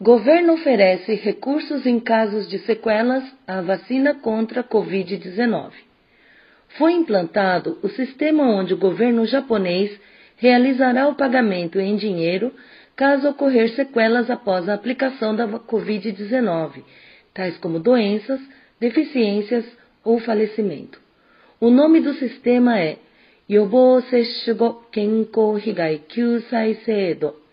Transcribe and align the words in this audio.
Governo 0.00 0.52
oferece 0.52 1.14
recursos 1.14 1.84
em 1.84 1.98
casos 1.98 2.48
de 2.48 2.60
sequelas 2.60 3.24
à 3.44 3.60
vacina 3.60 4.14
contra 4.14 4.62
Covid-19. 4.62 5.72
Foi 6.78 6.92
implantado 6.92 7.80
o 7.82 7.88
sistema 7.88 8.44
onde 8.44 8.72
o 8.72 8.78
governo 8.78 9.26
japonês 9.26 9.90
realizará 10.36 11.08
o 11.08 11.16
pagamento 11.16 11.80
em 11.80 11.96
dinheiro 11.96 12.52
caso 12.94 13.28
ocorrer 13.28 13.74
sequelas 13.74 14.30
após 14.30 14.68
a 14.68 14.74
aplicação 14.74 15.34
da 15.34 15.48
Covid-19, 15.48 16.84
tais 17.34 17.58
como 17.58 17.80
doenças, 17.80 18.40
deficiências 18.78 19.64
ou 20.04 20.20
falecimento. 20.20 21.00
O 21.60 21.70
nome 21.70 21.98
do 21.98 22.14
sistema 22.14 22.78
é 22.78 22.98
Yobo 23.50 24.00
Seshugo 24.02 24.80
Kenko 24.92 25.58
Higai 25.58 26.02
Kyusai 26.06 26.76
Seido. 26.84 27.47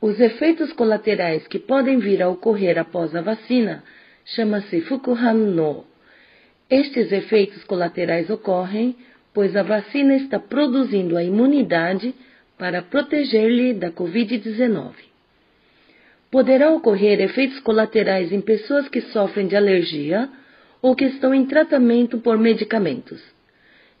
Os 0.00 0.18
efeitos 0.18 0.72
colaterais 0.72 1.46
que 1.46 1.58
podem 1.58 1.98
vir 1.98 2.22
a 2.22 2.28
ocorrer 2.28 2.78
após 2.78 3.14
a 3.14 3.20
vacina 3.20 3.84
chama-se 4.24 4.80
Fukuhan 4.82 5.34
no. 5.34 5.84
Estes 6.70 7.12
efeitos 7.12 7.64
colaterais 7.64 8.30
ocorrem 8.30 8.96
pois 9.32 9.54
a 9.56 9.62
vacina 9.62 10.14
está 10.16 10.38
produzindo 10.38 11.16
a 11.16 11.22
imunidade 11.22 12.14
para 12.58 12.82
proteger-lhe 12.82 13.74
da 13.74 13.90
Covid-19. 13.90 14.92
Poderá 16.30 16.70
ocorrer 16.70 17.20
efeitos 17.20 17.58
colaterais 17.60 18.32
em 18.32 18.40
pessoas 18.40 18.88
que 18.88 19.00
sofrem 19.00 19.46
de 19.46 19.56
alergia 19.56 20.28
ou 20.82 20.94
que 20.94 21.04
estão 21.04 21.34
em 21.34 21.46
tratamento 21.46 22.18
por 22.18 22.38
medicamentos. 22.38 23.22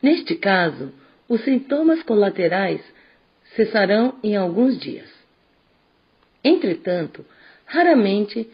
Neste 0.02 0.34
caso, 0.36 0.92
os 1.28 1.42
sintomas 1.42 2.02
colaterais 2.02 2.80
cessarão 3.54 4.14
em 4.22 4.36
alguns 4.36 4.78
dias. 4.78 5.19
Entretanto, 6.42 7.24
raramente 7.66 8.48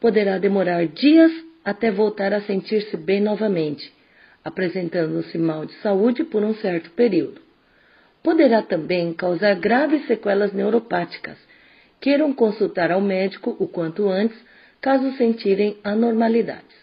poderá 0.00 0.38
demorar 0.38 0.86
dias 0.86 1.32
até 1.64 1.90
voltar 1.90 2.32
a 2.32 2.40
sentir-se 2.42 2.96
bem 2.96 3.20
novamente, 3.20 3.92
apresentando-se 4.44 5.36
mal 5.36 5.66
de 5.66 5.74
saúde 5.82 6.24
por 6.24 6.42
um 6.42 6.54
certo 6.54 6.90
período. 6.92 7.40
Poderá 8.22 8.62
também 8.62 9.12
causar 9.12 9.54
graves 9.56 10.06
sequelas 10.06 10.52
neuropáticas. 10.52 11.38
Queiram 12.00 12.32
consultar 12.32 12.90
ao 12.90 13.00
médico 13.00 13.56
o 13.58 13.66
quanto 13.66 14.08
antes, 14.08 14.38
caso 14.80 15.16
sentirem 15.16 15.76
anormalidades. 15.84 16.76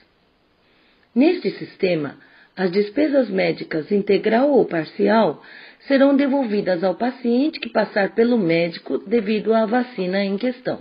Neste 1.13 1.49
sistema, 1.51 2.17
as 2.55 2.71
despesas 2.71 3.29
médicas 3.29 3.91
integral 3.91 4.49
ou 4.49 4.63
parcial 4.65 5.43
serão 5.87 6.15
devolvidas 6.15 6.83
ao 6.83 6.95
paciente 6.95 7.59
que 7.59 7.69
passar 7.69 8.15
pelo 8.15 8.37
médico 8.37 8.97
devido 8.97 9.53
à 9.53 9.65
vacina 9.65 10.23
em 10.23 10.37
questão. 10.37 10.79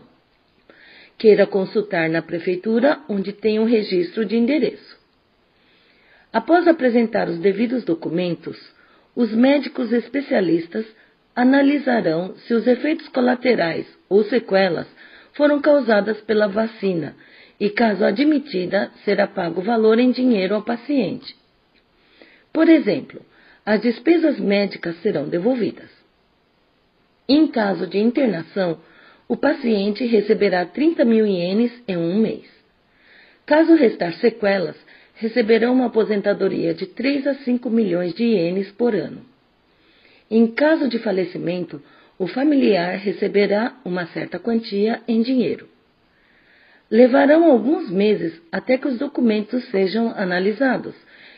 Queira 1.18 1.46
consultar 1.46 2.08
na 2.08 2.22
prefeitura 2.22 3.00
onde 3.08 3.32
tem 3.32 3.58
um 3.58 3.64
registro 3.64 4.24
de 4.24 4.36
endereço. 4.36 4.98
Após 6.32 6.66
apresentar 6.66 7.28
os 7.28 7.38
devidos 7.38 7.84
documentos, 7.84 8.58
os 9.14 9.32
médicos 9.32 9.92
especialistas 9.92 10.86
analisarão 11.34 12.36
se 12.36 12.54
os 12.54 12.66
efeitos 12.66 13.08
colaterais 13.08 13.86
ou 14.08 14.24
sequelas 14.24 14.86
foram 15.32 15.60
causadas 15.60 16.20
pela 16.20 16.46
vacina 16.46 17.16
e, 17.58 17.70
caso 17.70 18.04
admitida, 18.04 18.90
será 19.04 19.26
pago 19.26 19.60
o 19.60 19.64
valor 19.64 19.98
em 19.98 20.10
dinheiro 20.10 20.54
ao 20.54 20.62
paciente. 20.62 21.43
Por 22.54 22.68
exemplo, 22.68 23.20
as 23.66 23.82
despesas 23.82 24.38
médicas 24.38 24.96
serão 25.02 25.28
devolvidas. 25.28 25.90
Em 27.28 27.48
caso 27.48 27.84
de 27.88 27.98
internação, 27.98 28.78
o 29.26 29.36
paciente 29.36 30.06
receberá 30.06 30.64
30 30.64 31.04
mil 31.04 31.26
ienes 31.26 31.72
em 31.88 31.96
um 31.96 32.16
mês. 32.16 32.46
Caso 33.44 33.74
restar 33.74 34.12
sequelas, 34.14 34.76
receberão 35.16 35.72
uma 35.72 35.86
aposentadoria 35.86 36.72
de 36.72 36.86
3 36.86 37.26
a 37.26 37.34
5 37.34 37.68
milhões 37.68 38.14
de 38.14 38.22
ienes 38.22 38.70
por 38.70 38.94
ano. 38.94 39.22
Em 40.30 40.46
caso 40.46 40.88
de 40.88 41.00
falecimento, 41.00 41.82
o 42.16 42.28
familiar 42.28 42.98
receberá 42.98 43.74
uma 43.84 44.06
certa 44.06 44.38
quantia 44.38 45.02
em 45.08 45.22
dinheiro. 45.22 45.68
Levarão 46.88 47.50
alguns 47.50 47.90
meses 47.90 48.40
até 48.52 48.78
que 48.78 48.86
os 48.86 48.98
documentos 48.98 49.64
sejam 49.70 50.10
analisados. 50.16 50.94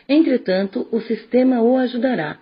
Entretanto, 0.09 0.87
o 0.93 1.01
sistema 1.01 1.61
o 1.61 1.77
ajudará. 1.77 2.39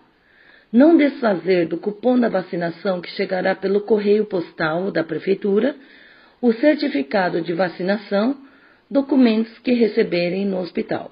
Não 0.73 0.97
desfazer 0.97 1.67
do 1.67 1.79
cupom 1.79 2.19
da 2.19 2.29
vacinação 2.29 3.01
que 3.01 3.11
chegará 3.11 3.55
pelo 3.55 3.83
correio 3.83 4.27
postal 4.27 4.91
da 4.91 5.05
prefeitura, 5.05 5.75
o 6.43 6.53
certificado 6.53 7.41
de 7.41 7.53
vacinação, 7.53 8.37
documentos 8.91 9.57
que 9.61 9.73
receberem 9.73 10.45
no 10.45 10.59
hospital. 10.59 11.11